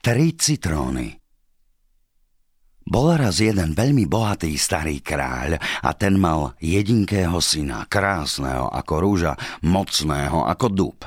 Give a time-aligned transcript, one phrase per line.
[0.00, 1.12] Tri citróny.
[2.88, 9.36] Bol raz jeden veľmi bohatý starý kráľ a ten mal jedinkého syna, krásneho ako rúža,
[9.60, 10.98] mocného ako dub.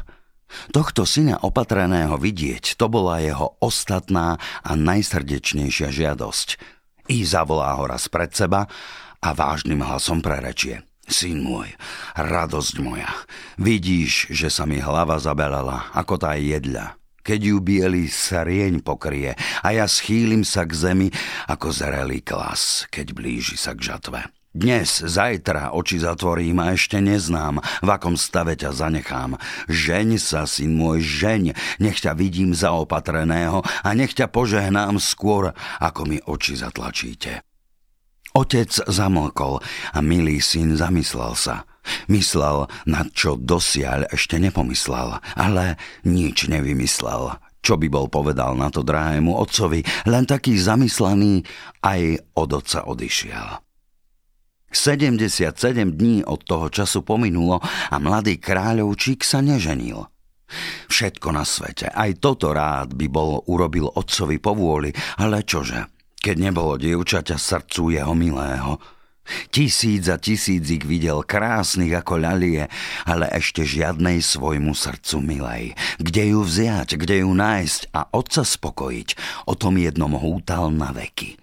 [0.70, 6.62] Tohto syna opatreného vidieť, to bola jeho ostatná a najsrdečnejšia žiadosť.
[7.10, 8.70] I zavolá ho raz pred seba
[9.18, 10.86] a vážnym hlasom prerečie.
[11.10, 11.74] Syn môj,
[12.14, 13.10] radosť moja,
[13.58, 16.94] vidíš, že sa mi hlava zabelela, ako tá jedľa
[17.24, 19.34] keď ju bielý sarieň pokrie
[19.64, 21.10] a ja schýlim sa k zemi
[21.48, 24.28] ako zrelý klas, keď blíži sa k žatve.
[24.54, 29.42] Dnes, zajtra oči zatvorím a ešte neznám, v akom stave ťa zanechám.
[29.66, 36.06] Žeň sa, syn môj, žeň, nech ťa vidím zaopatreného a nech ťa požehnám skôr, ako
[36.06, 37.42] mi oči zatlačíte.
[38.38, 39.58] Otec zamlkol
[39.90, 41.66] a milý syn zamyslel sa–
[42.08, 45.76] Myslel, nad čo dosiaľ ešte nepomyslel, ale
[46.08, 47.40] nič nevymyslel.
[47.64, 51.48] Čo by bol povedal na to drahému otcovi, len taký zamyslený
[51.80, 53.64] aj od otca odišiel.
[54.74, 55.54] 77
[55.96, 60.02] dní od toho času pominulo a mladý kráľovčík sa neženil.
[60.92, 65.88] Všetko na svete, aj toto rád by bol urobil otcovi povôli, ale čože,
[66.20, 68.76] keď nebolo dievčaťa srdcu jeho milého–
[69.52, 72.68] Tisíc a tisíc ich videl krásnych ako ľalie,
[73.08, 75.64] ale ešte žiadnej svojmu srdcu milej.
[76.00, 79.10] Kde ju vziať, kde ju nájsť a otca spokojiť,
[79.48, 81.43] o tom jednom hútal na veky.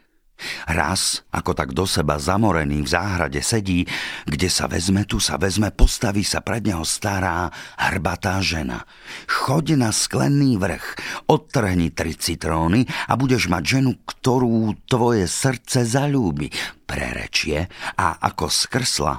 [0.68, 3.84] Raz, ako tak do seba zamorený v záhrade sedí,
[4.26, 8.84] kde sa vezme, tu sa vezme, postaví sa pred neho stará, hrbatá žena.
[9.26, 10.86] Choď na sklený vrch,
[11.28, 16.52] odtrhni tri citróny a budeš mať ženu, ktorú tvoje srdce zalúbi.
[16.84, 19.14] Prerečie a ako skrsla,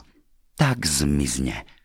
[0.60, 1.81] tak zmizne.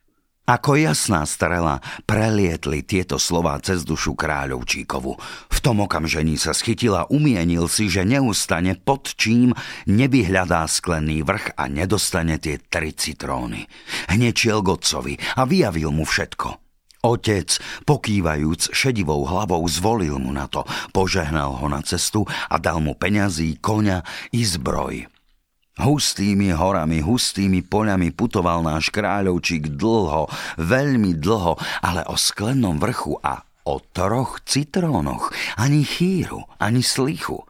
[0.46, 5.12] Ako jasná strela prelietli tieto slová cez dušu kráľovčíkovu.
[5.50, 9.50] V tom okamžení sa schytila, umienil si, že neustane pod čím
[9.90, 13.66] nevyhľadá sklený vrch a nedostane tie tri citróny.
[14.06, 16.62] Hnečiel Godcovi a vyjavil mu všetko.
[17.02, 20.62] Otec, pokývajúc šedivou hlavou, zvolil mu na to,
[20.94, 25.15] požehnal ho na cestu a dal mu peňazí, koňa i zbroj.
[25.76, 30.24] Hustými horami, hustými poľami putoval náš kráľovčík dlho,
[30.56, 37.44] veľmi dlho, ale o sklennom vrchu a o troch citrónoch ani chýru, ani slichu.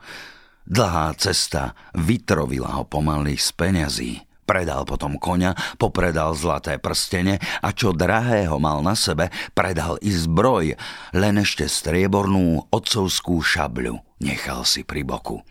[0.66, 4.12] Dlhá cesta vytrovila ho pomaly z peňazí.
[4.46, 10.74] Predal potom konia, popredal zlaté prstene a čo drahého mal na sebe, predal i zbroj,
[11.14, 15.42] len ešte striebornú otcovskú šabľu nechal si pri boku.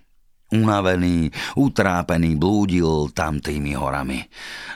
[0.53, 4.21] Unavený, utrápený blúdil tam tými horami.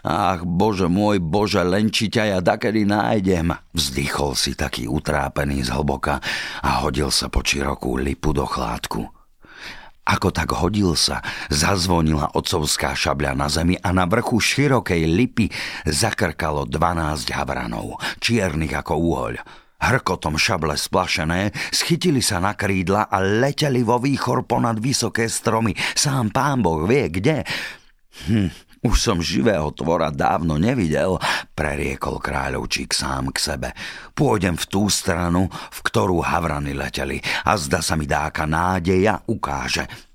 [0.02, 3.53] Ach, bože môj, bože, len či ťa ja dakedy nájdem.
[3.78, 6.18] Vzdychol si taký utrápený z hlboka
[6.66, 9.06] a hodil sa po čirokú lipu do chládku.
[10.09, 11.22] Ako tak hodil sa,
[11.53, 15.53] zazvonila otcovská šabľa na zemi a na vrchu širokej lipy
[15.85, 19.34] zakrkalo 12 havranov, čiernych ako úhoľ.
[19.79, 25.72] Hrkotom šable splašené, schytili sa na krídla a leteli vo výchor ponad vysoké stromy.
[25.95, 27.47] Sám pán Boh vie kde.
[28.28, 28.51] Hm,
[28.84, 31.19] už som živého tvora dávno nevidel,
[31.56, 33.69] preriekol kráľovčík sám k sebe.
[34.16, 40.09] Pôjdem v tú stranu, v ktorú havrany leteli a zda sa mi dáka nádeja ukáže.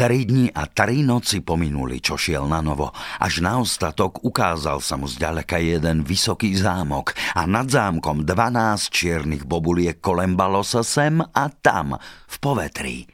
[0.00, 2.88] Tri dni a tri noci pominuli, čo šiel na novo.
[3.20, 9.44] Až na ostatok ukázal sa mu zďaleka jeden vysoký zámok a nad zámkom dvanásť čiernych
[9.44, 13.12] bobuliek kolembalo sa sem a tam, v povetrí.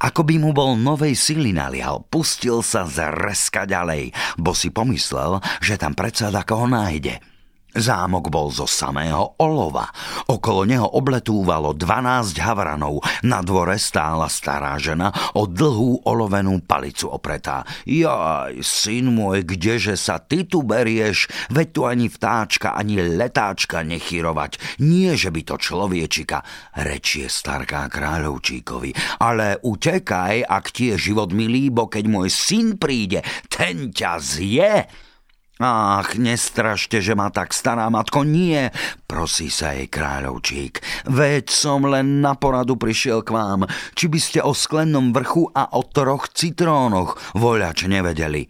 [0.00, 5.36] Ako by mu bol novej sily nalial, pustil sa z reska ďalej, bo si pomyslel,
[5.60, 7.20] že tam predsa ho nájde–
[7.72, 9.88] Zámok bol zo samého olova.
[10.28, 13.00] Okolo neho obletúvalo 12 havranov.
[13.24, 17.64] Na dvore stála stará žena o dlhú olovenú palicu opretá.
[17.88, 21.32] Jaj, syn môj, kdeže sa ty tu berieš?
[21.48, 24.84] Veď tu ani vtáčka, ani letáčka nechyrovať.
[24.84, 26.44] Nie, že by to človečika,
[26.76, 29.20] rečie starká kráľovčíkovi.
[29.24, 34.74] Ale utekaj, ak ti je život milý, bo keď môj syn príde, ten ťa zje.
[35.60, 38.72] Ach, nestrašte, že ma tak stará matko, nie,
[39.04, 40.80] prosí sa jej kráľovčík.
[41.12, 45.76] Veď som len na poradu prišiel k vám, či by ste o sklennom vrchu a
[45.76, 48.48] o troch citrónoch voľač nevedeli.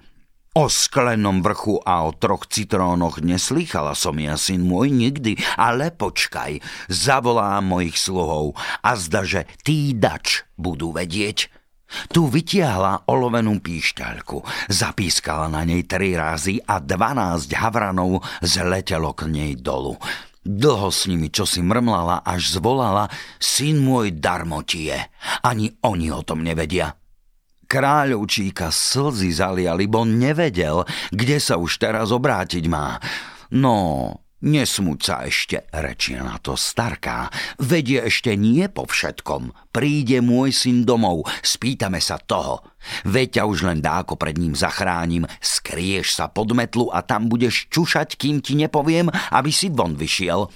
[0.52, 6.60] O sklenom vrchu a o troch citrónoch neslýchala som ja, syn môj, nikdy, ale počkaj,
[6.92, 8.52] zavolám mojich sluhov
[8.84, 11.61] a zda, že tí dač budú vedieť.
[12.10, 19.52] Tu vytiahla olovenú píšťaľku, zapískala na nej tri razy a dvanásť havranov zletelo k nej
[19.58, 19.96] dolu.
[20.42, 23.06] Dlho s nimi čo si mrmlala, až zvolala,
[23.38, 24.98] syn môj darmo ti je.
[25.46, 26.98] Ani oni o tom nevedia.
[27.70, 30.84] Kráľovčíka slzy zaliali, bo nevedel,
[31.14, 33.00] kde sa už teraz obrátiť má.
[33.54, 37.30] No, Nesmuť sa ešte, rečie na to starká.
[37.62, 39.54] Vedie ešte nie po všetkom.
[39.70, 42.66] Príde môj syn domov, spýtame sa toho.
[43.06, 47.70] Veď ťa už len dáko pred ním zachránim, skrieš sa pod metlu a tam budeš
[47.70, 50.50] čušať, kým ti nepoviem, aby si von vyšiel.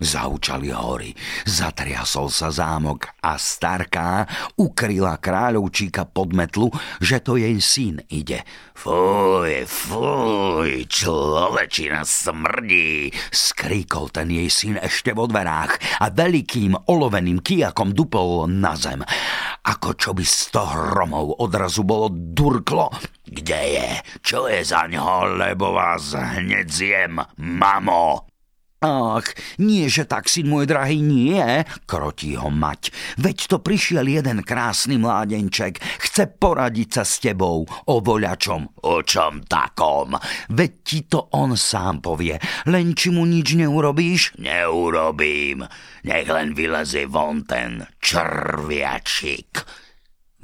[0.00, 1.12] Zaučali hory,
[1.44, 4.24] zatriasol sa zámok a starká
[4.56, 6.72] ukryla kráľovčíka pod metlu,
[7.04, 8.40] že to jej syn ide.
[8.72, 17.92] Fuj, fuj, človečina smrdí, skríkol ten jej syn ešte vo dverách a veľkým oloveným kijakom
[17.92, 19.04] dupol na zem.
[19.68, 22.88] Ako čo by sto hromov odrazu bolo durklo.
[23.28, 23.88] Kde je?
[24.24, 28.29] Čo je za ňo, lebo vás hneď zjem, mamo?
[28.80, 29.28] Ach,
[29.60, 32.88] nie, že tak, syn môj drahý, nie, krotí ho mať.
[33.20, 38.80] Veď to prišiel jeden krásny mládenček, chce poradiť sa s tebou o voľačom.
[38.88, 40.16] O čom takom?
[40.48, 42.40] Veď ti to on sám povie,
[42.72, 44.40] len či mu nič neurobíš?
[44.40, 45.60] Neurobím,
[46.08, 49.60] nech len vylezie von ten červiačik.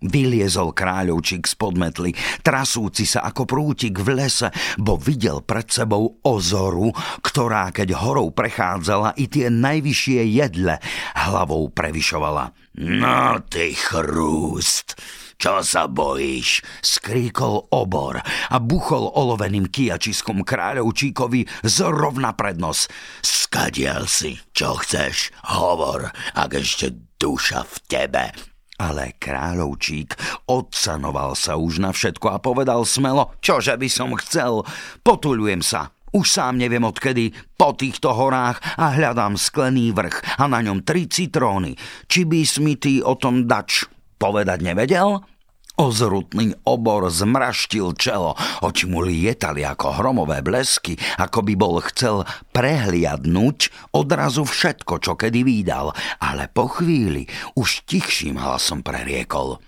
[0.05, 2.11] Vyliezol kráľovčík z podmetly,
[2.45, 6.93] trasúci sa ako prútik v lese, bo videl pred sebou ozoru,
[7.25, 10.77] ktorá keď horou prechádzala i tie najvyššie jedle
[11.17, 12.53] hlavou prevyšovala.
[12.77, 15.01] No ty chrúst!
[15.37, 16.65] Čo sa bojíš?
[16.81, 22.89] skríkol obor a buchol oloveným kiačiskom kráľovčíkovi zrovna pred nos.
[23.21, 30.17] Skadiel si, čo chceš, hovor, ak ešte duša v tebe ale kráľovčík
[30.49, 34.65] odsanoval sa už na všetko a povedal smelo, čože by som chcel,
[35.01, 40.65] potuľujem sa, už sám neviem odkedy, po týchto horách a hľadám sklený vrch a na
[40.65, 41.77] ňom tri citróny.
[42.09, 43.85] Či by si mi ty o tom dač
[44.17, 45.36] povedať nevedel?
[45.77, 48.33] Ozrutný obor zmraštil čelo,
[48.65, 52.25] oči mu lietali ako hromové blesky, ako by bol chcel
[52.57, 57.29] prehliadnúť odrazu všetko, čo kedy výdal, ale po chvíli
[57.61, 59.61] už tichším hlasom preriekol.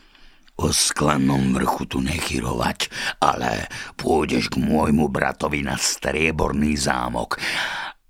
[0.58, 2.88] O sklenom vrchu tu nechyrovať,
[3.20, 3.68] ale
[4.00, 7.36] pôjdeš k môjmu bratovi na strieborný zámok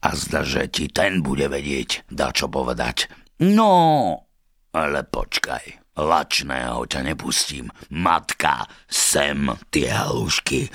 [0.06, 3.11] a zda, že ti ten bude vedieť, dá čo povedať.
[3.43, 4.15] No,
[4.71, 5.88] ale počkaj.
[5.99, 7.67] Lačného ťa nepustím.
[7.91, 10.71] Matka, sem tie halušky.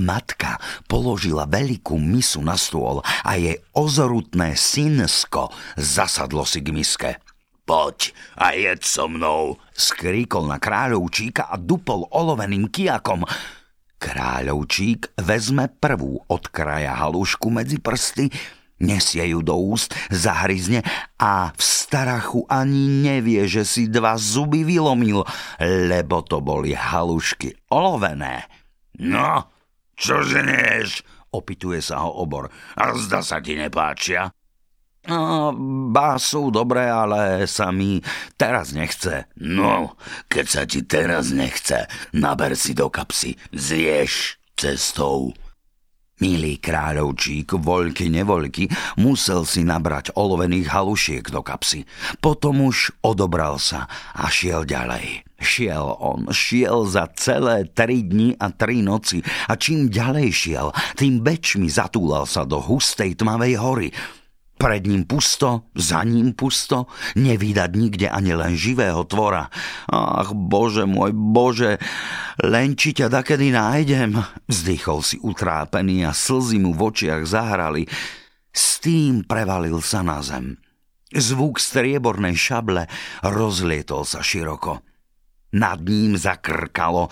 [0.00, 0.56] Matka
[0.88, 7.10] položila veľkú misu na stôl a jej ozorutné synsko zasadlo si k miske.
[7.68, 13.28] Poď a jed so mnou, skríkol na kráľovčíka a dupol oloveným kijakom.
[14.00, 18.32] Kráľovčík vezme prvú od kraja halušku medzi prsty,
[18.82, 20.82] nesie ju do úst, zahryzne
[21.16, 25.22] a v starachu ani nevie, že si dva zuby vylomil,
[25.62, 28.50] lebo to boli halušky olovené.
[28.98, 29.48] No,
[29.94, 31.06] čože nieš?
[31.32, 32.52] Opituje sa ho obor.
[32.76, 34.28] A zda sa ti nepáčia?
[35.02, 35.50] No,
[35.90, 37.98] bá sú dobré, ale sa mi
[38.38, 39.26] teraz nechce.
[39.40, 39.98] No,
[40.30, 45.34] keď sa ti teraz nechce, naber si do kapsy, zješ cestou.
[46.22, 51.82] Milý kráľovčík, voľky nevoľky, musel si nabrať olovených halušiek do kapsy.
[52.22, 55.26] Potom už odobral sa a šiel ďalej.
[55.42, 59.18] Šiel on, šiel za celé tri dni a tri noci
[59.50, 63.90] a čím ďalej šiel, tým bečmi zatúlal sa do hustej tmavej hory.
[64.62, 66.86] Pred ním pusto, za ním pusto,
[67.18, 69.50] nevydať nikde ani len živého tvora.
[69.90, 71.82] Ach, bože môj, bože,
[72.38, 74.14] len či ťa dakedy nájdem,
[74.46, 77.90] vzdychol si utrápený a slzy mu v očiach zahrali.
[78.54, 80.62] S tým prevalil sa na zem.
[81.10, 82.86] Zvuk striebornej šable
[83.26, 84.78] rozlietol sa široko.
[85.58, 87.10] Nad ním zakrkalo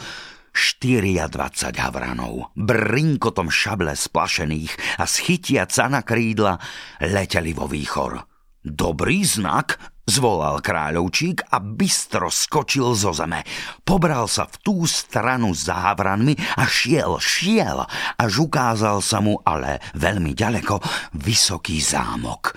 [0.60, 6.60] 24 havranov, brinkotom šable splašených a schytiaca na krídla
[7.00, 8.20] leteli vo výchor.
[8.60, 13.40] Dobrý znak, zvolal kráľovčík a bystro skočil zo zeme.
[13.88, 17.88] Pobral sa v tú stranu za havranmi a šiel, šiel,
[18.20, 20.76] až ukázal sa mu, ale veľmi ďaleko,
[21.16, 22.52] vysoký zámok.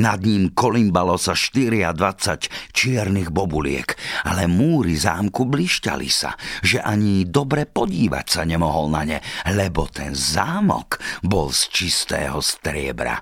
[0.00, 3.92] Nad ním kolimbalo sa 24 čiernych bobuliek,
[4.24, 6.32] ale múry zámku blišťali sa,
[6.64, 9.18] že ani dobre podívať sa nemohol na ne,
[9.52, 13.20] lebo ten zámok bol z čistého striebra.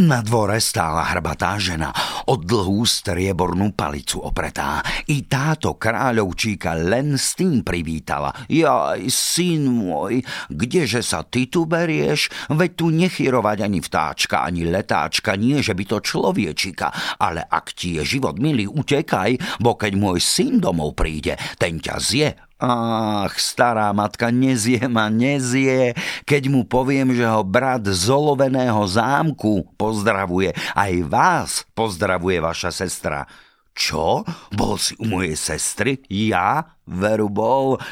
[0.00, 1.92] Na dvore stála hrbatá žena,
[2.24, 4.80] od dlhú striebornú palicu opretá.
[5.12, 8.32] I táto kráľovčíka len s tým privítala.
[8.48, 12.32] Jaj, syn môj, kdeže sa ty tu berieš?
[12.48, 16.88] Veď tu nechyrovať ani vtáčka, ani letáčka, nie že by to človečika.
[17.20, 21.96] Ale ak ti je život milý, utekaj, bo keď môj syn domov príde, ten ťa
[22.00, 22.28] zje
[22.62, 29.66] Ach, stará matka nezie ma, nezie, keď mu poviem, že ho brat z oloveného zámku
[29.74, 30.54] pozdravuje.
[30.54, 33.26] Aj vás pozdravuje vaša sestra.
[33.74, 34.22] Čo?
[34.54, 36.06] Bol si u mojej sestry?
[36.06, 36.78] Ja?
[36.86, 37.82] Veru bol.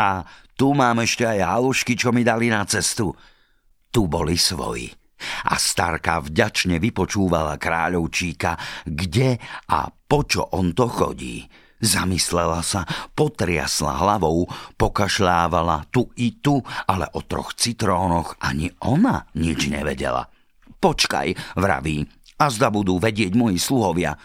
[0.00, 0.24] A
[0.56, 3.12] tu mám ešte aj halušky, čo mi dali na cestu.
[3.92, 4.88] Tu boli svoji.
[5.52, 8.56] A starka vďačne vypočúvala kráľovčíka,
[8.88, 9.36] kde
[9.68, 11.44] a po čo on to chodí.
[11.76, 14.48] Zamyslela sa, potriasla hlavou,
[14.80, 20.24] pokašľávala tu i tu, ale o troch citrónoch ani ona nič nevedela.
[20.80, 24.16] Počkaj, vraví, a zda budú vedieť moji sluhovia.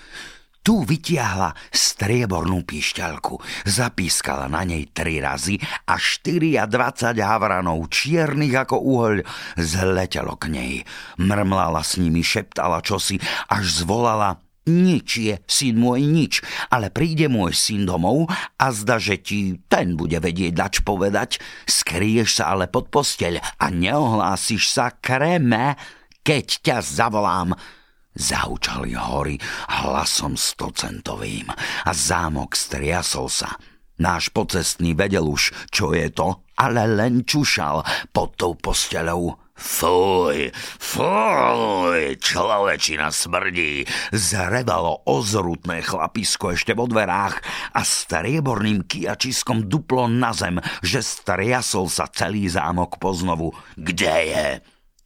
[0.62, 5.58] Tu vytiahla striebornú píšťalku, zapískala na nej tri razy
[5.90, 9.16] a 24 havranov čiernych ako uhoľ
[9.58, 10.74] zletelo k nej.
[11.18, 13.18] Mrmlala s nimi, šeptala čosi,
[13.50, 14.38] až zvolala–
[14.70, 18.30] nič je, syn môj, nič, ale príde môj syn domov
[18.62, 23.66] a zda, že ti ten bude vedieť dač povedať, skrieš sa ale pod posteľ a
[23.74, 25.74] neohlásiš sa kreme,
[26.22, 27.58] keď ťa zavolám.
[28.12, 29.40] Zaučali hory
[29.82, 31.48] hlasom stocentovým
[31.88, 33.56] a zámok striasol sa.
[34.02, 39.41] Náš pocestný vedel už, čo je to, ale len čušal pod tou posteľou.
[39.52, 43.84] Fuj, fuj, človečina smrdí.
[44.16, 47.44] Zarebalo ozrutné chlapisko ešte vo dverách
[47.76, 53.54] a strieborným kiačiskom duplo na zem, že striasol sa celý zámok poznovu.
[53.76, 54.48] Kde je?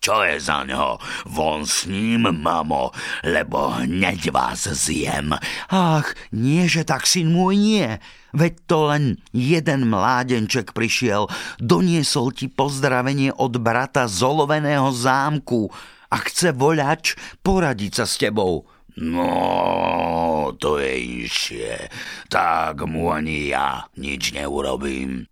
[0.05, 1.01] Čo je za ňo?
[1.33, 2.93] Von s ním, mamo,
[3.25, 5.33] lebo hneď vás zjem.
[5.73, 7.89] Ach, nie, že tak, syn môj, nie.
[8.29, 11.25] Veď to len jeden mládenček prišiel,
[11.57, 15.73] doniesol ti pozdravenie od brata z oloveného zámku
[16.13, 18.69] a chce voľač poradiť sa s tebou.
[19.01, 21.89] No, to je inšie.
[22.29, 25.25] Tak mu ani ja nič neurobím.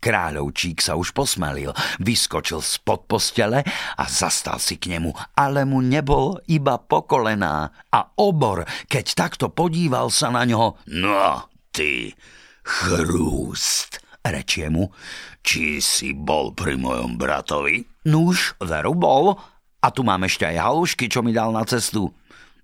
[0.00, 3.60] Kráľovčík sa už posmelil, vyskočil spod postele
[4.00, 10.08] a zastal si k nemu, ale mu nebol iba pokolená a obor, keď takto podíval
[10.08, 10.80] sa na ňo.
[10.88, 12.16] No, ty,
[12.64, 14.88] chrúst, rečie mu,
[15.44, 17.84] či si bol pri mojom bratovi?
[18.08, 19.36] Nuž, veru bol.
[19.80, 22.08] A tu mám ešte aj halušky, čo mi dal na cestu.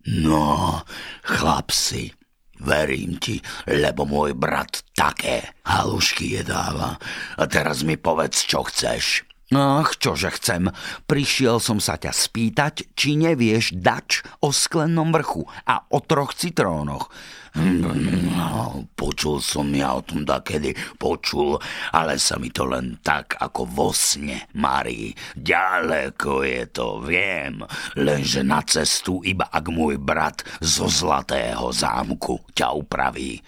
[0.08, 0.80] No,
[1.20, 2.15] chlap si,
[2.60, 6.96] Verím ti, lebo môj brat také halušky jedáva.
[7.36, 9.26] A teraz mi povedz, čo chceš.
[9.54, 10.74] Ach, čože chcem.
[11.06, 17.14] Prišiel som sa ťa spýtať, či nevieš dač o sklennom vrchu a o troch citrónoch.
[17.56, 21.56] No, počul som ja o tom takedy, počul,
[21.96, 25.16] ale sa mi to len tak ako vo sne marí.
[25.32, 27.64] Ďaleko je to, viem,
[27.96, 33.40] lenže na cestu iba ak môj brat zo Zlatého zámku ťa upraví.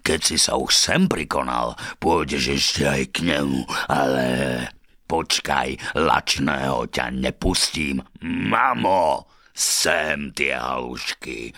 [0.00, 4.24] Keď si sa už sem prikonal, pôjdeš ešte aj k nemu, ale
[5.04, 8.00] počkaj, lačného ťa nepustím.
[8.24, 11.52] Mamo, sem tie halušky,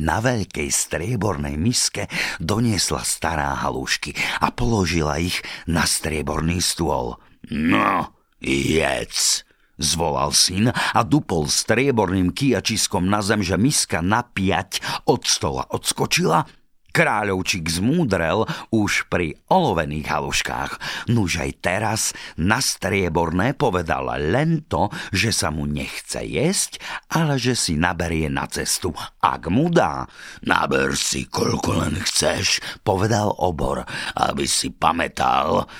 [0.00, 2.08] na veľkej striebornej miske
[2.40, 7.20] doniesla stará halušky a položila ich na strieborný stôl.
[7.52, 9.44] No, jedz,
[9.80, 16.59] zvolal syn a dupol strieborným kiačiskom na zem, že miska na piať od stola odskočila
[16.90, 20.72] Kráľovčík zmúdrel už pri olovených haluškách.
[21.10, 22.00] Nuž aj teraz
[22.34, 26.82] na strieborné povedala len to, že sa mu nechce jesť,
[27.14, 28.90] ale že si naberie na cestu.
[29.22, 30.06] Ak mu dá,
[30.42, 33.86] naber si koľko len chceš, povedal obor,
[34.18, 35.70] aby si pamätal,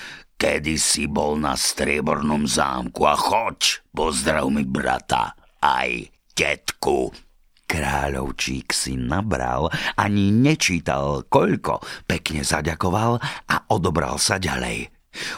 [0.41, 7.13] kedy si bol na striebornom zámku a choď, pozdrav mi brata, aj tetku.
[7.71, 14.91] Kráľovčík si nabral, ani nečítal koľko, pekne zaďakoval a odobral sa ďalej.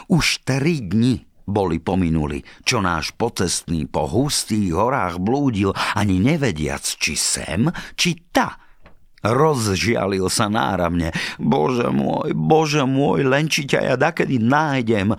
[0.09, 7.13] Už tri dni boli pominuli, čo náš pocestný po hustých horách blúdil, ani nevediac, či
[7.13, 8.57] sem, či ta.
[9.21, 11.13] Rozžialil sa náramne.
[11.37, 15.13] Bože môj, bože môj, len či ťa ja dakedy nájdem.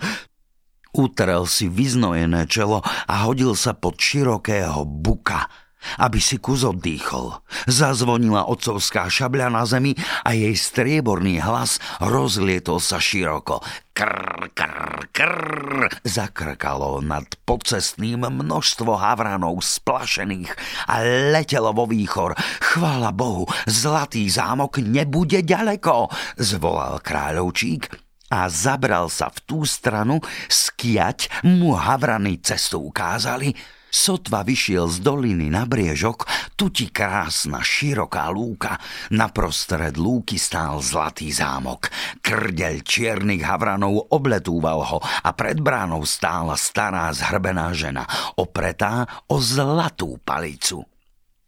[0.91, 5.47] Utrel si vyznojené čelo a hodil sa pod širokého buka–
[6.01, 7.41] aby si kus oddychol.
[7.69, 9.93] Zazvonila otcovská šabľa na zemi
[10.25, 13.61] a jej strieborný hlas rozlietol sa široko.
[13.95, 20.51] Krr, krr, krr, zakrkalo nad pocestným množstvo havranov splašených
[20.91, 20.99] a
[21.31, 22.35] letelo vo výchor.
[22.59, 31.45] Chvála Bohu, zlatý zámok nebude ďaleko, zvolal kráľovčík a zabral sa v tú stranu, skiať
[31.45, 33.53] mu havrany cestu ukázali,
[33.91, 36.25] Sotva vyšiel z doliny na briežok,
[36.55, 38.79] tu ti krásna, široká lúka.
[39.11, 41.91] Naprostred lúky stál zlatý zámok.
[42.23, 48.07] Krdeľ čiernych havranov obletúval ho a pred bránou stála stará zhrbená žena,
[48.39, 50.94] opretá o zlatú palicu.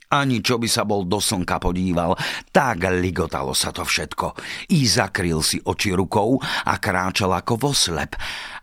[0.07, 2.15] Ani čo by sa bol do slnka podíval,
[2.55, 4.39] tak ligotalo sa to všetko.
[4.71, 8.15] I zakryl si oči rukou a kráčal ako voslep.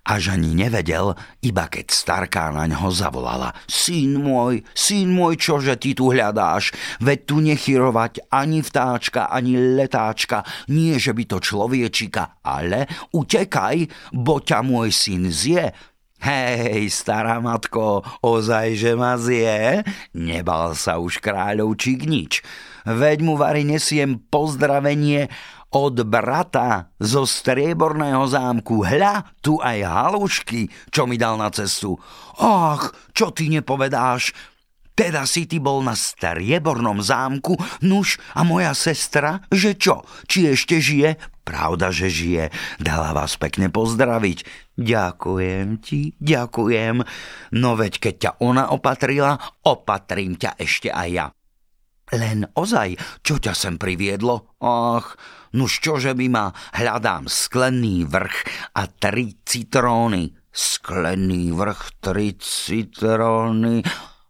[0.04, 3.52] Až ani nevedel, iba keď starká na ňo zavolala.
[3.68, 6.72] Syn môj, syn môj, čože ty tu hľadáš?
[7.00, 10.44] Veď tu nechyrovať ani vtáčka, ani letáčka.
[10.72, 15.93] Nie, že by to človečika, ale utekaj, bo ťa môj syn zje.
[16.22, 19.82] Hej, stará matko, ozaj, že ma zje?
[20.14, 22.40] Nebal sa už kráľovčík nič.
[22.86, 25.28] Veď mu vary nesiem pozdravenie
[25.74, 28.86] od brata zo strieborného zámku.
[28.86, 31.98] Hľa, tu aj halušky, čo mi dal na cestu.
[32.38, 34.30] Ach, čo ty nepovedáš?
[34.94, 40.06] Teda si ty bol na striebornom zámku, nuž a moja sestra, že čo?
[40.30, 41.18] Či ešte žije?
[41.42, 42.54] Pravda, že žije.
[42.78, 44.63] Dala vás pekne pozdraviť.
[44.74, 46.98] Ďakujem ti, ďakujem.
[47.54, 51.26] No veď keď ťa ona opatrila, opatrím ťa ešte aj ja.
[52.12, 54.58] Len ozaj, čo ťa sem priviedlo?
[54.60, 55.14] Ach,
[55.54, 58.36] nuž čože by ma, hľadám sklený vrch
[58.76, 60.34] a tri citróny.
[60.50, 63.82] Sklený vrch, tri citróny...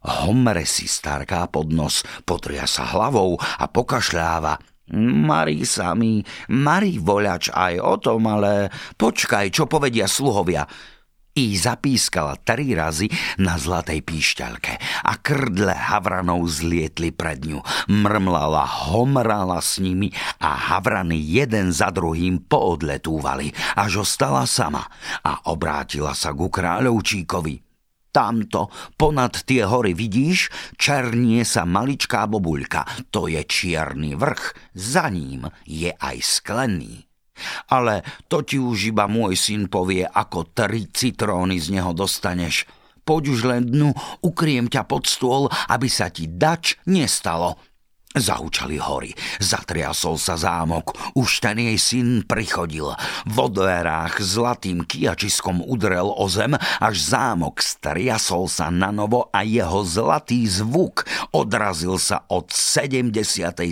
[0.04, 4.73] Homre si starká pod nos, potria sa hlavou a pokašľáva.
[4.92, 6.20] Marí sa mi,
[6.52, 8.68] marí voľač aj o tom, ale
[9.00, 10.68] počkaj, čo povedia sluhovia
[11.34, 13.10] i zapískala tri razy
[13.42, 17.58] na zlatej píšťalke a krdle havranov zlietli pred ňu.
[17.90, 18.62] Mrmlala,
[18.92, 24.86] homrala s nimi a havrany jeden za druhým poodletúvali, až ostala sama
[25.26, 27.73] a obrátila sa ku kráľovčíkovi.
[28.14, 30.46] Tamto, ponad tie hory vidíš,
[30.78, 37.10] černie sa maličká bobuľka, to je čierny vrch, za ním je aj sklený.
[37.74, 42.70] Ale to ti už iba môj syn povie, ako tri citróny z neho dostaneš.
[43.02, 43.90] Poď už len dnu,
[44.22, 47.58] ukriem ťa pod stôl, aby sa ti dač nestalo.
[48.14, 49.10] Zaučali hory,
[49.42, 52.94] zatriasol sa zámok, už ten jej syn prichodil.
[53.26, 59.82] V dverách zlatým kiačiskom udrel o zem, až zámok striasol sa na novo a jeho
[59.82, 61.02] zlatý zvuk
[61.34, 63.66] odrazil sa od 77.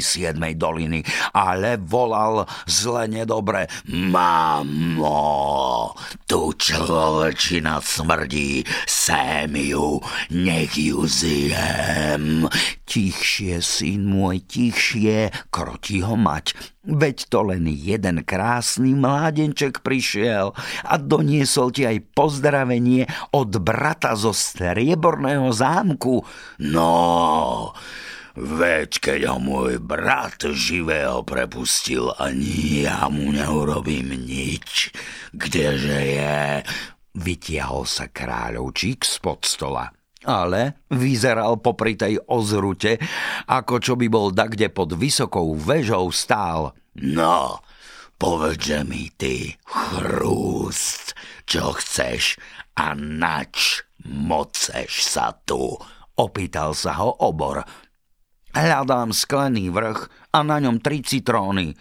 [0.58, 5.14] doliny, ale volal zle nedobre Mamo,
[6.26, 10.02] tu človečina smrdí, sem ju,
[10.34, 12.50] nech ju zjem.
[12.92, 16.56] Tichšie, syn môj, tichšie, krotí ho mať.
[16.82, 24.32] Veď to len jeden krásny mládenček prišiel a doniesol ti aj pozdravenie od brata zo
[24.32, 26.26] strieborného zámku.
[26.62, 26.92] No,
[28.34, 34.90] veď keď ho môj brat živého prepustil, ani ja mu neurobím nič.
[35.36, 36.40] Kdeže je?
[37.12, 42.98] Vytiahol sa kráľovčík spod stola ale vyzeral popri tej ozrute,
[43.50, 46.74] ako čo by bol dakde pod vysokou vežou stál.
[46.98, 47.62] No,
[48.16, 52.38] povedže mi ty, chrúst, čo chceš
[52.78, 55.76] a nač moceš sa tu,
[56.18, 57.62] opýtal sa ho obor.
[58.52, 61.72] Hľadám sklený vrch a na ňom tri citróny.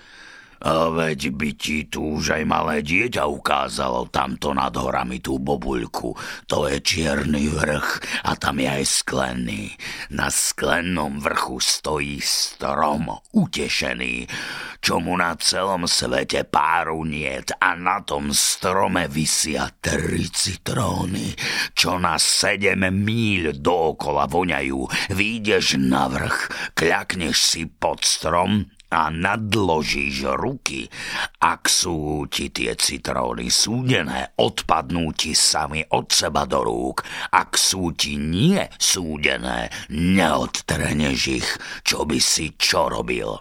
[0.61, 6.13] Veď by ti tu už aj malé dieťa ukázalo tamto nad horami tú bobuľku.
[6.45, 9.73] To je čierny vrch a tam je aj sklený.
[10.13, 14.29] Na sklennom vrchu stojí strom, utešený,
[14.77, 21.33] čo mu na celom svete páru niet a na tom strome vysia tri citróny,
[21.73, 25.09] čo na sedem míľ dookola voňajú.
[25.09, 26.37] Výjdeš na vrch,
[26.77, 30.91] kľakneš si pod strom a nadložíš ruky,
[31.39, 37.07] ak sú ti tie citróny súdené, odpadnú ti sami od seba do rúk.
[37.31, 41.49] Ak sú ti nie súdené, neodtreneš ich,
[41.87, 43.39] čo by si čo robil.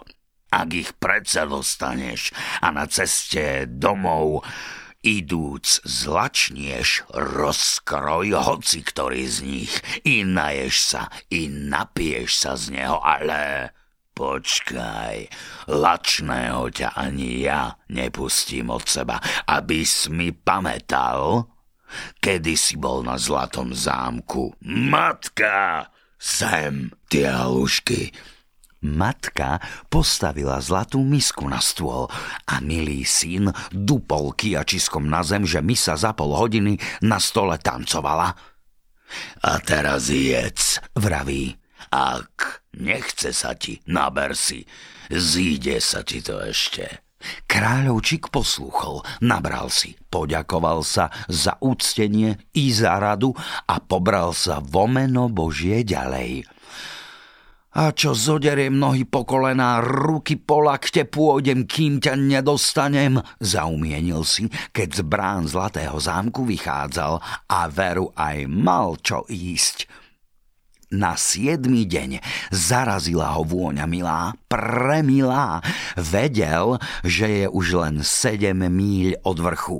[0.51, 2.31] Ak ich predsa dostaneš
[2.63, 4.43] a na ceste domov
[5.01, 9.73] Idúc zlačnieš, rozkroj hoci ktorý z nich,
[10.05, 13.73] i naješ sa, i napiješ sa z neho, ale
[14.11, 15.27] počkaj,
[15.71, 21.47] lačného ťa ani ja nepustím od seba, aby si mi pamätal,
[22.19, 24.55] kedy si bol na zlatom zámku.
[24.63, 28.13] Matka, sem, tie halušky,
[28.81, 29.61] Matka
[29.93, 32.09] postavila zlatú misku na stôl
[32.49, 38.33] a milý syn dupol kiačiskom na zem, že misa za pol hodiny na stole tancovala.
[39.45, 41.60] A teraz jedz, vraví.
[41.89, 44.61] Ak nechce sa ti, naber si.
[45.09, 47.01] Zíde sa ti to ešte.
[47.45, 53.33] Kráľovčík poslúchol, nabral si, poďakoval sa za úctenie i za radu
[53.69, 56.49] a pobral sa vo meno Božie ďalej.
[57.71, 64.51] A čo zoderiem nohy po kolená, ruky po lakte pôjdem, kým ťa nedostanem, zaumienil si,
[64.75, 70.00] keď z brán Zlatého zámku vychádzal a veru aj mal čo ísť.
[70.91, 72.19] Na siedmy deň
[72.51, 75.63] zarazila ho vôňa milá, premilá.
[75.95, 79.79] Vedel, že je už len sedem míľ od vrchu.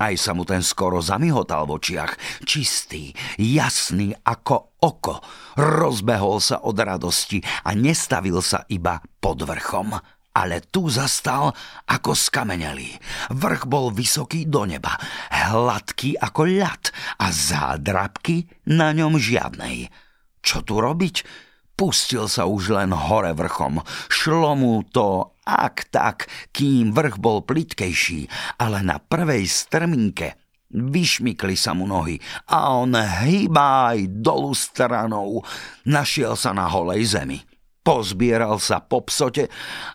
[0.00, 2.16] Aj sa mu ten skoro zamihotal v očiach,
[2.48, 5.20] čistý, jasný ako oko.
[5.60, 9.92] Rozbehol sa od radosti a nestavil sa iba pod vrchom,
[10.36, 11.52] ale tu zastal
[11.84, 12.96] ako skamenelý.
[13.28, 14.96] Vrch bol vysoký do neba,
[15.32, 20.05] hladký ako ľad a zádrabky na ňom žiadnej.
[20.46, 21.26] Čo tu robiť?
[21.74, 23.82] Pustil sa už len hore vrchom.
[24.06, 28.30] Šlo mu to ak tak, kým vrch bol plitkejší,
[28.62, 32.18] ale na prvej strminke Vyšmykli sa mu nohy
[32.50, 35.38] a on hýbaj dolu stranou.
[35.86, 37.38] Našiel sa na holej zemi.
[37.86, 39.46] Pozbieral sa po psote,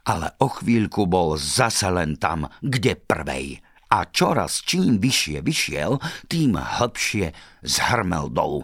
[0.08, 3.60] ale o chvíľku bol zase len tam, kde prvej.
[3.92, 6.00] A čoraz čím vyššie vyšiel,
[6.32, 7.36] tým hlbšie
[7.68, 8.64] zhrmel dolu.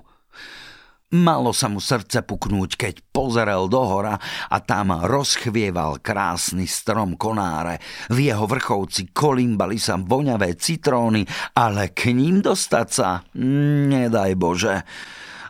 [1.07, 4.19] Malo sa mu srdce puknúť, keď pozerel dohora
[4.51, 7.79] a tam rozchvieval krásny strom konáre.
[8.11, 11.23] V jeho vrchovci kolimbali sa voňavé citróny,
[11.55, 14.83] ale k ním dostať sa, nedaj Bože.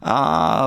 [0.06, 0.17] A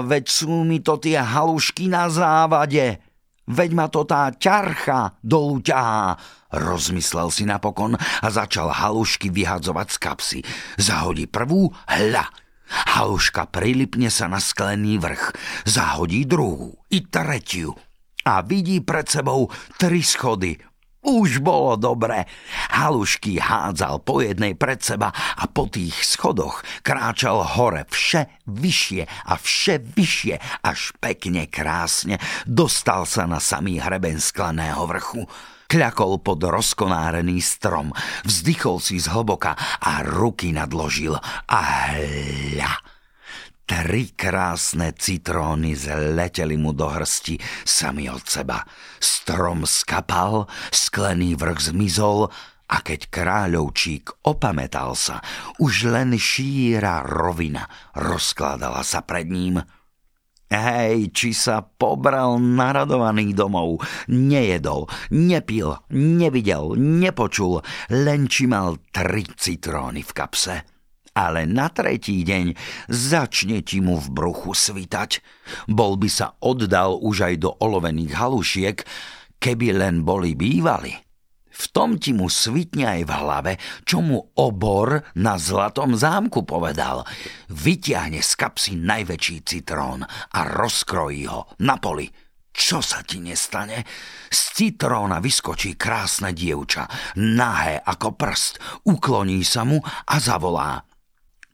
[0.02, 2.98] veď sú mi to tie halušky na závade.
[3.46, 6.18] Veď ma to tá ťarcha dolu ťahá.
[6.50, 10.38] Rozmyslel si napokon a začal halušky vyhadzovať z kapsy.
[10.82, 12.26] Zahodí prvú, hľa,
[12.70, 15.34] Haluška prilipne sa na sklený vrch,
[15.66, 17.74] zahodí druhú i tretiu
[18.24, 20.54] a vidí pred sebou tri schody.
[21.00, 22.28] Už bolo dobre.
[22.76, 29.32] Halušky hádzal po jednej pred seba a po tých schodoch kráčal hore vše vyššie a
[29.40, 35.24] vše vyššie, až pekne krásne dostal sa na samý hreben skleného vrchu.
[35.70, 37.94] Kľakol pod rozkonárený strom,
[38.26, 41.14] vzdychol si zhlboka a ruky nadložil.
[41.46, 41.60] A
[41.94, 42.74] hľa!
[43.70, 48.66] Tri krásne citróny zleteli mu do hrsti sami od seba.
[48.98, 52.26] Strom skapal, sklený vrch zmizol
[52.66, 55.22] a keď kráľovčík opametal sa,
[55.62, 59.62] už len šíra rovina rozkladala sa pred ním–
[60.50, 67.62] Hej, či sa pobral naradovaný domov, nejedol, nepil, nevidel, nepočul,
[67.94, 70.56] len či mal tri citróny v kapse.
[71.14, 72.58] Ale na tretí deň
[72.90, 75.22] začne ti mu v bruchu svitať.
[75.70, 78.76] Bol by sa oddal už aj do olovených halušiek,
[79.38, 81.09] keby len boli bývali.
[81.60, 83.52] V tom ti mu svitne aj v hlave,
[83.84, 87.04] čo mu obor na zlatom zámku povedal.
[87.52, 92.08] Vyťahne z kapsy najväčší citrón a rozkrojí ho na poli.
[92.50, 93.84] Čo sa ti nestane?
[94.32, 96.88] Z citróna vyskočí krásne dievča,
[97.20, 100.82] nahé ako prst, ukloní sa mu a zavolá.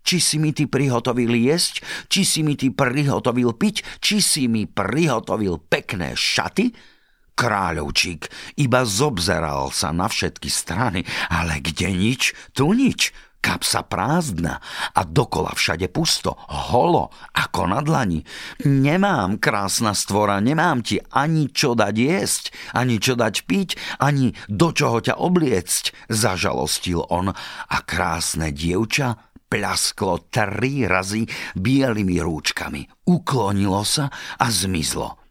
[0.07, 4.71] Či si mi ty prihotovil jesť, či si mi ty prihotovil piť, či si mi
[4.71, 6.95] prihotovil pekné šaty?
[7.37, 13.13] Kráľovčík iba zobzeral sa na všetky strany, ale kde nič, tu nič.
[13.45, 14.59] Kapsa prázdna
[14.91, 18.25] a dokola všade pusto, holo, ako na dlani.
[18.67, 22.45] Nemám, krásna stvora, nemám ti ani čo dať jesť,
[22.75, 29.15] ani čo dať piť, ani do čoho ťa obliecť, zažalostil on a krásne dievča
[29.47, 34.11] pľasklo tri razy bielými rúčkami, uklonilo sa
[34.43, 35.26] a zmizlo.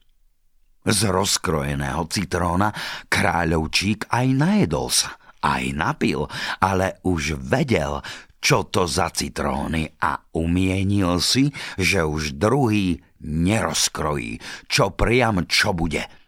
[0.85, 2.69] Z rozkrojeného citróna
[3.09, 6.29] kráľovčík aj najedol sa, aj napil,
[6.61, 8.05] ale už vedel,
[8.37, 11.49] čo to za citróny a umienil si,
[11.81, 14.37] že už druhý nerozkrojí,
[14.69, 16.24] čo priam čo bude.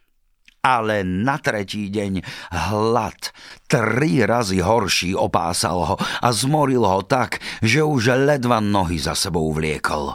[0.68, 2.20] Ale na tretí deň
[2.52, 3.32] hlad
[3.64, 9.48] tri razy horší opásal ho a zmoril ho tak, že už ledva nohy za sebou
[9.56, 10.12] vliekol.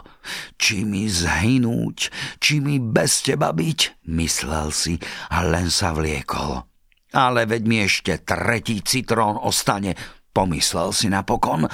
[0.54, 1.98] Či mi zhynúť,
[2.38, 4.94] či mi bez teba byť, myslel si
[5.34, 6.62] a len sa vliekol.
[7.14, 9.94] Ale veď mi ešte tretí citrón ostane,
[10.34, 11.66] pomyslel si napokon.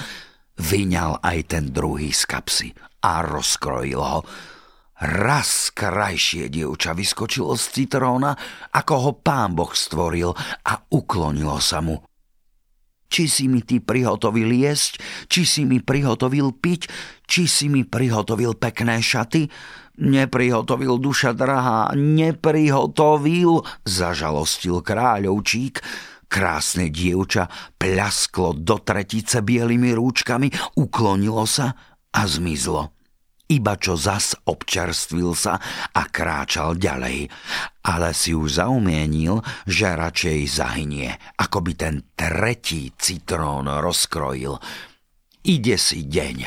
[0.61, 2.69] Vyňal aj ten druhý z kapsy
[3.01, 4.21] a rozkrojil ho
[5.01, 8.37] Raz krajšie dievča vyskočilo z citróna,
[8.69, 10.29] ako ho pán Boh stvoril
[10.61, 11.97] a uklonilo sa mu.
[13.09, 16.85] Či si mi ty prihotovil jesť, či si mi prihotovil piť,
[17.25, 19.49] či si mi prihotovil pekné šaty?
[20.05, 25.81] Neprihotovil duša drahá, neprihotovil, zažalostil kráľovčík.
[26.29, 31.73] Krásne dievča pľasklo do tretice bielými rúčkami, uklonilo sa
[32.13, 33.00] a zmizlo
[33.51, 35.59] iba čo zas občerstvil sa
[35.91, 37.27] a kráčal ďalej,
[37.83, 44.55] ale si už zaumienil, že radšej zahynie, ako by ten tretí citrón rozkrojil.
[45.43, 46.37] Ide si deň,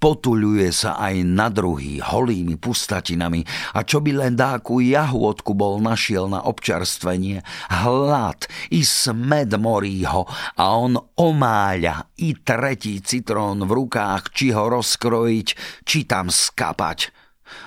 [0.00, 3.44] Potuľuje sa aj na druhý holými pustatinami
[3.76, 10.24] a čo by len dáku jahôdku bol našiel na občerstvenie, hlad i smed morí ho
[10.56, 15.48] a on omáľa i tretí citrón v rukách, či ho rozkrojiť,
[15.84, 17.12] či tam skapať.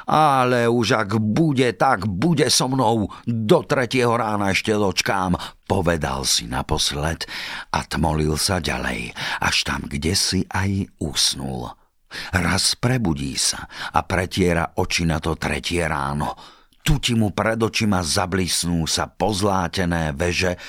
[0.09, 3.13] Ale už ak bude, tak bude so mnou.
[3.29, 5.37] Do tretieho rána ešte dočkám,
[5.69, 7.29] povedal si naposled
[7.69, 11.82] a tmolil sa ďalej, až tam, kde si aj usnul.
[12.33, 16.35] Raz prebudí sa a pretiera oči na to tretie ráno.
[16.83, 20.59] Tu ti mu pred očima zablisnú sa pozlátené veže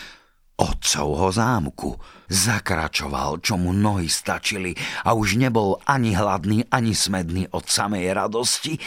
[0.54, 1.98] otcovho zámku.
[2.30, 8.78] Zakračoval, čo mu nohy stačili a už nebol ani hladný, ani smedný od samej radosti.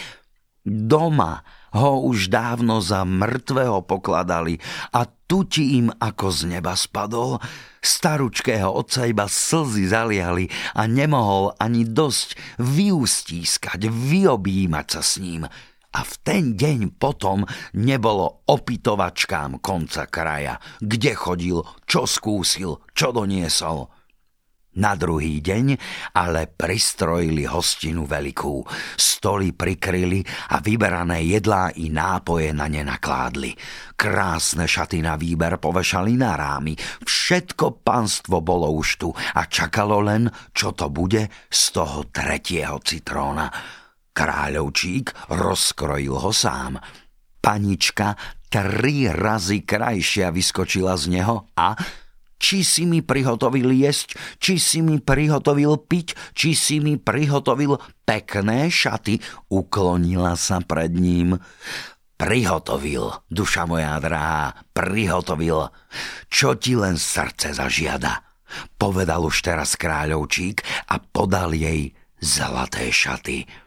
[0.63, 1.43] Doma
[1.75, 4.55] ho už dávno za mŕtvého pokladali
[4.95, 7.37] a tu ti im ako z neba spadol.
[7.83, 15.43] Staručkého otca iba slzy zaliali a nemohol ani dosť vyustískať, vyobímať sa s ním.
[15.97, 17.43] A v ten deň potom
[17.75, 23.96] nebolo opitovačkám konca kraja, kde chodil, čo skúsil, čo doniesol.
[24.77, 25.65] Na druhý deň
[26.13, 28.61] ale pristrojili hostinu veľkú.
[28.93, 30.21] Stoly prikryli
[30.53, 33.57] a vyberané jedlá i nápoje na ne nakládli.
[33.97, 36.77] Krásne šaty na výber povešali na rámy.
[37.01, 43.49] Všetko panstvo bolo už tu a čakalo len, čo to bude z toho tretieho citróna.
[44.13, 46.77] Kráľovčík rozkrojil ho sám.
[47.41, 48.13] Panička
[48.49, 51.73] tri razy krajšia vyskočila z neho a
[52.37, 58.69] či si mi prihotovil jesť, či si mi prihotovil piť, či si mi prihotovil pekné
[58.69, 59.19] šaty,
[59.51, 61.37] uklonila sa pred ním.
[62.17, 65.69] Prihotovil, duša moja drahá, prihotovil,
[66.33, 68.25] čo ti len srdce zažiada.
[68.79, 73.66] Povedal už teraz kráľovčík a podal jej zlaté šaty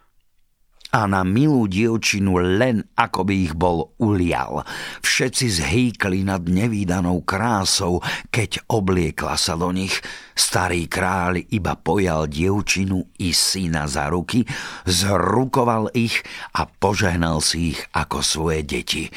[0.91, 4.67] a na milú dievčinu len ako by ich bol ulial.
[4.99, 9.95] Všetci zhýkli nad nevýdanou krásou, keď obliekla sa do nich.
[10.35, 14.43] Starý kráľ iba pojal dievčinu i syna za ruky,
[14.83, 16.19] zrukoval ich
[16.55, 19.07] a požehnal si ich ako svoje deti.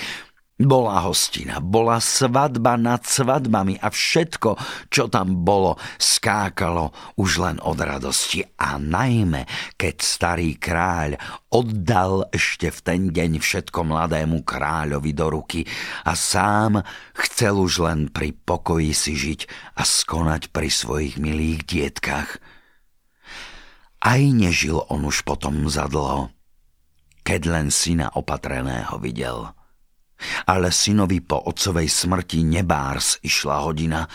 [0.54, 4.54] Bola hostina, bola svadba nad svadbami a všetko,
[4.86, 8.46] čo tam bolo, skákalo už len od radosti.
[8.62, 11.18] A najmä, keď starý kráľ
[11.50, 15.66] oddal ešte v ten deň všetko mladému kráľovi do ruky
[16.06, 16.86] a sám
[17.18, 22.38] chcel už len pri pokoji si žiť a skonať pri svojich milých dietkach.
[24.06, 26.30] Aj nežil on už potom zadlho,
[27.26, 29.50] keď len syna opatreného videl–
[30.48, 34.06] ale synovi po otcovej smrti nebárs išla hodina.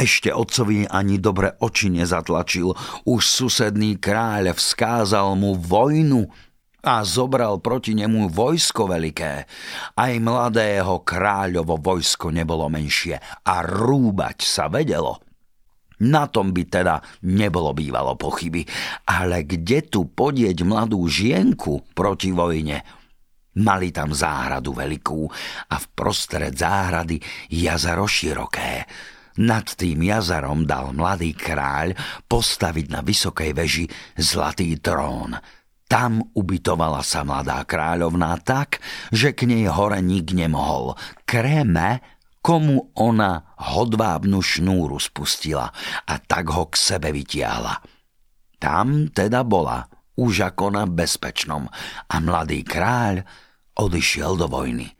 [0.00, 2.72] Ešte otcovi ani dobre oči nezatlačil,
[3.04, 6.24] už susedný kráľ vzkázal mu vojnu
[6.80, 9.32] a zobral proti nemu vojsko veľké.
[10.00, 15.20] Aj mladého kráľovo vojsko nebolo menšie a rúbať sa vedelo.
[16.00, 16.96] Na tom by teda
[17.28, 18.64] nebolo bývalo pochyby.
[19.04, 22.80] Ale kde tu podieť mladú žienku proti vojne?
[23.58, 25.22] Mali tam záhradu veľkú
[25.70, 27.18] a v prostred záhrady
[27.50, 28.86] jazero široké.
[29.42, 31.96] Nad tým jazarom dal mladý kráľ
[32.30, 35.34] postaviť na vysokej veži zlatý trón.
[35.90, 38.78] Tam ubytovala sa mladá kráľovná tak,
[39.10, 40.94] že k nej hore nik nemohol.
[41.26, 41.98] Kréme,
[42.38, 45.66] komu ona hodvábnu šnúru spustila
[46.06, 47.82] a tak ho k sebe vytiahla.
[48.60, 49.88] Tam teda bola
[50.20, 51.64] už ako na bezpečnom
[52.12, 53.24] a mladý kráľ
[53.80, 54.92] odišiel do vojny.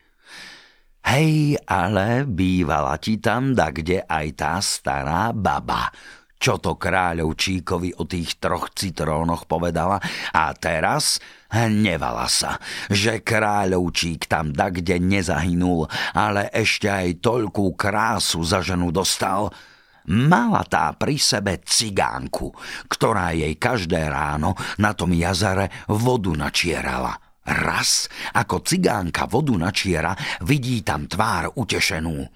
[1.05, 5.93] Hej, ale bývala ti tam da kde aj tá stará baba,
[6.41, 10.01] čo to kráľovčíkovi o tých troch citrónoch povedala?
[10.33, 11.21] A teraz
[11.53, 12.57] hnevala sa,
[12.89, 15.85] že kráľovčík tam da kde nezahynul,
[16.17, 19.53] ale ešte aj toľkú krásu za ženu dostal–
[20.11, 22.51] Mala tá pri sebe cigánku,
[22.91, 27.15] ktorá jej každé ráno na tom jazere vodu načierala.
[27.47, 32.27] Raz, ako cigánka vodu načiera, vidí tam tvár utešenú.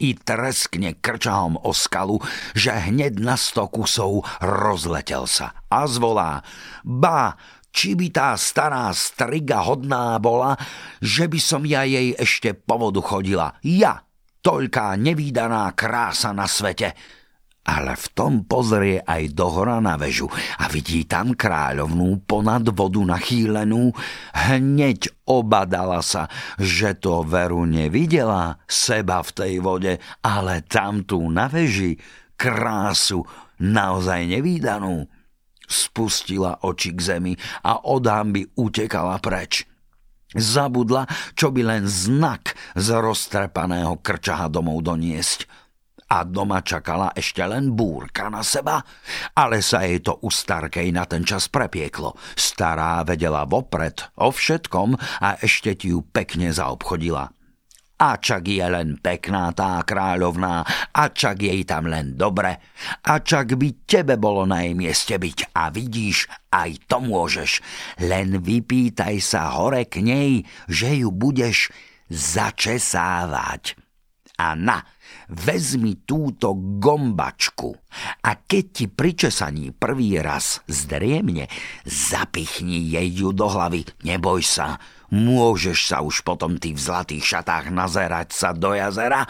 [0.00, 2.18] I treskne krčahom o skalu,
[2.56, 6.42] že hneď na sto kusov rozletel sa a zvolá
[6.82, 7.38] Ba,
[7.70, 10.58] či by tá stará striga hodná bola,
[10.98, 13.54] že by som ja jej ešte po vodu chodila.
[13.62, 14.02] Ja,
[14.42, 17.19] toľká nevýdaná krása na svete
[17.64, 20.26] ale v tom pozrie aj dohora na vežu
[20.58, 23.92] a vidí tam kráľovnú ponad vodu nachýlenú.
[24.32, 29.92] Hneď obadala sa, že to veru nevidela seba v tej vode,
[30.24, 32.00] ale tam tu na veži
[32.40, 33.20] krásu
[33.60, 35.04] naozaj nevýdanú.
[35.70, 39.68] Spustila oči k zemi a od hamby utekala preč.
[40.30, 45.69] Zabudla, čo by len znak z roztrepaného krčaha domov doniesť
[46.10, 48.82] a doma čakala ešte len búrka na seba,
[49.38, 52.18] ale sa jej to u starkej na ten čas prepieklo.
[52.34, 57.30] Stará vedela vopred o všetkom a ešte ti ju pekne zaobchodila.
[58.00, 60.64] A čak je len pekná tá kráľovná,
[60.96, 62.56] a čak jej tam len dobre,
[63.04, 65.52] a čak by tebe bolo na jej mieste byť.
[65.52, 67.60] A vidíš, aj to môžeš.
[68.00, 71.68] Len vypýtaj sa hore k nej, že ju budeš
[72.08, 73.76] začesávať.
[74.40, 74.80] A na,
[75.30, 77.70] vezmi túto gombačku
[78.26, 81.46] a keď ti pri česaní prvý raz zdriemne,
[81.86, 84.82] zapichni jej ju do hlavy, neboj sa,
[85.14, 89.22] môžeš sa už potom ty v zlatých šatách nazerať sa do jazera.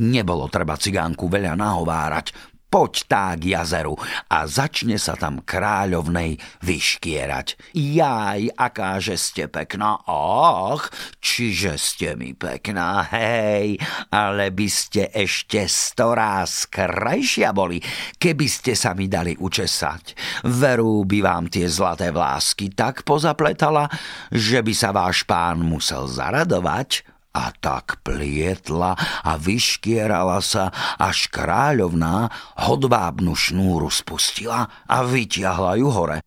[0.00, 3.98] Nebolo treba cigánku veľa nahovárať, poď tá k jazeru
[4.30, 7.74] a začne sa tam kráľovnej vyškierať.
[7.74, 10.86] Jaj, akáže ste pekná, och,
[11.18, 13.76] čiže ste mi pekná, hej,
[14.14, 17.82] ale by ste ešte storáz krajšia boli,
[18.16, 20.14] keby ste sa mi dali učesať.
[20.46, 23.90] Veru by vám tie zlaté vlásky tak pozapletala,
[24.30, 32.26] že by sa váš pán musel zaradovať, a tak plietla a vyškierala sa, až kráľovná
[32.66, 36.18] hodvábnu šnúru spustila a vytiahla ju hore.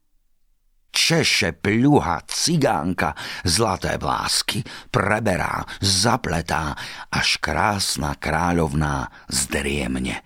[0.93, 4.61] Češe pľuha cigánka, zlaté vlásky,
[4.93, 6.77] preberá, zapletá,
[7.09, 10.21] až krásna kráľovná zdriemne.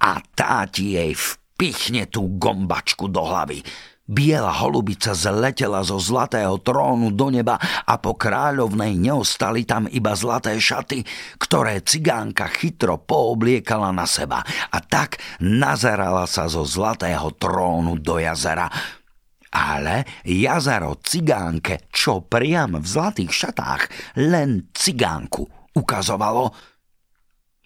[0.00, 3.60] A tá ti jej vpichne tú gombačku do hlavy
[4.06, 10.54] Biela holubica zletela zo zlatého trónu do neba a po kráľovnej neostali tam iba zlaté
[10.62, 11.02] šaty,
[11.42, 18.70] ktoré cigánka chytro poobliekala na seba a tak nazerala sa zo zlatého trónu do jazera.
[19.50, 23.82] Ale jazero cigánke, čo priam v zlatých šatách,
[24.22, 26.74] len cigánku ukazovalo,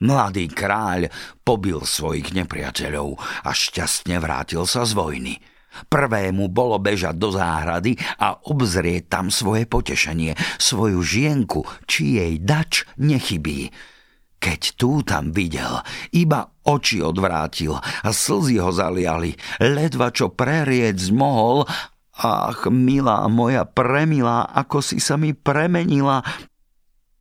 [0.00, 1.12] Mladý kráľ
[1.44, 5.36] pobil svojich nepriateľov a šťastne vrátil sa z vojny.
[5.86, 12.84] Prvému bolo bežať do záhrady a obzrieť tam svoje potešenie, svoju žienku, či jej dač
[12.98, 13.70] nechybí.
[14.40, 15.84] Keď tú tam videl,
[16.16, 21.68] iba oči odvrátil a slzy ho zaliali, ledva čo preriec mohol,
[22.20, 26.20] Ach, milá moja, premilá, ako si sa mi premenila,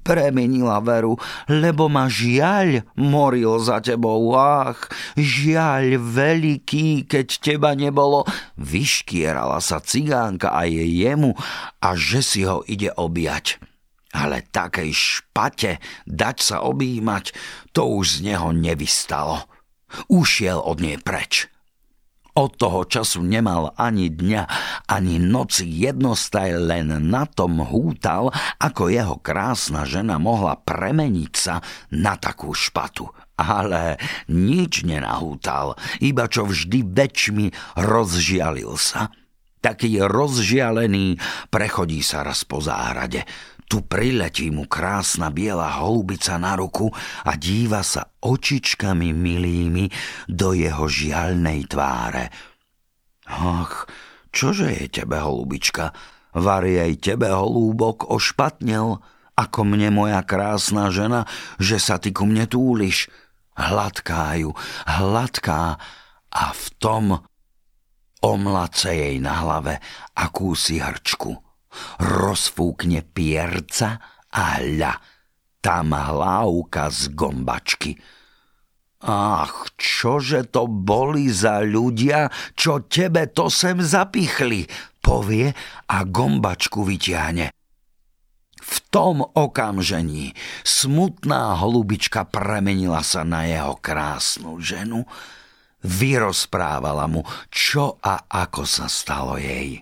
[0.01, 1.19] premenila veru,
[1.51, 4.33] lebo ma žiaľ moril za tebou.
[4.33, 4.79] Ach,
[5.19, 8.25] žiaľ veľký, keď teba nebolo.
[8.57, 11.35] Vyškierala sa cigánka a je jemu
[11.83, 13.59] a že si ho ide objať.
[14.09, 15.77] Ale takej špate
[16.09, 17.29] dať sa objímať,
[17.77, 19.45] to už z neho nevystalo.
[20.09, 21.49] Ušiel od nej preč.
[22.37, 24.43] Od toho času nemal ani dňa,
[24.85, 28.29] ani noci jednostaj, len na tom hútal,
[28.61, 33.09] ako jeho krásna žena mohla premeniť sa na takú špatu.
[33.39, 33.97] Ale
[34.29, 39.09] nič nenahútal, iba čo vždy väčšmi rozžialil sa.
[39.59, 41.19] Taký rozžialený
[41.51, 43.27] prechodí sa raz po záhrade,
[43.69, 46.89] tu priletí mu krásna biela holubica na ruku
[47.21, 49.86] a díva sa očičkami milými
[50.25, 52.34] do jeho žialnej tváre.
[53.29, 53.86] Ach,
[54.34, 55.93] čože je tebe, holubička?
[56.34, 59.05] Vari aj tebe, holúbok, ošpatnel,
[59.38, 61.29] ako mne moja krásna žena,
[61.62, 63.05] že sa ty ku mne túliš.
[63.53, 64.58] Hladká ju,
[64.89, 65.77] hladká
[66.34, 67.21] a v tom
[68.25, 69.77] omlace jej na hlave
[70.17, 71.48] akúsi hrčku
[72.01, 74.93] rozfúkne pierca a hľa,
[75.59, 77.91] tam hlávka z gombačky.
[78.99, 84.67] Ach, čože to boli za ľudia, čo tebe to sem zapichli,
[84.99, 85.55] povie
[85.88, 87.55] a gombačku vyťahne.
[88.59, 90.36] V tom okamžení
[90.67, 95.07] smutná holubička premenila sa na jeho krásnu ženu,
[95.80, 99.80] vyrozprávala mu, čo a ako sa stalo jej.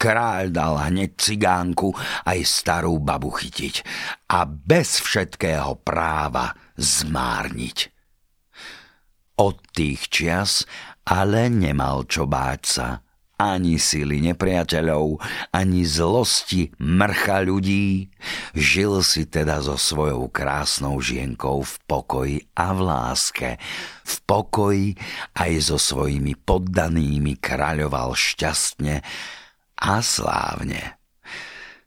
[0.00, 1.92] Kráľ dal hneď cigánku
[2.24, 3.84] aj starú babu chytiť
[4.32, 7.78] a bez všetkého práva zmárniť.
[9.44, 10.64] Od tých čias
[11.04, 12.88] ale nemal čo báť sa
[13.40, 15.16] ani sily nepriateľov,
[15.56, 18.12] ani zlosti mrcha ľudí.
[18.52, 23.56] Žil si teda so svojou krásnou žienkou v pokoji a v láske.
[24.04, 24.92] V pokoji
[25.40, 29.00] aj so svojimi poddanými kráľoval šťastne
[29.80, 31.00] a slávne.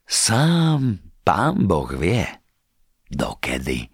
[0.10, 2.28] Sám pán Boh vie,
[3.08, 3.93] dokedy.